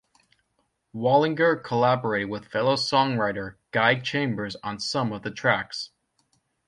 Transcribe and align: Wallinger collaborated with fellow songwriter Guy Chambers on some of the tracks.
Wallinger 0.93 1.57
collaborated 1.57 2.27
with 2.31 2.47
fellow 2.47 2.73
songwriter 2.75 3.57
Guy 3.69 3.99
Chambers 3.99 4.55
on 4.63 4.79
some 4.79 5.11
of 5.13 5.21
the 5.21 5.29
tracks. 5.29 5.91